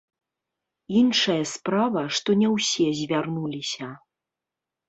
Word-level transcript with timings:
Іншая 1.01 1.43
справа, 1.51 2.03
што 2.21 2.29
не 2.41 2.49
ўсе 2.55 2.89
звярнуліся. 3.01 3.93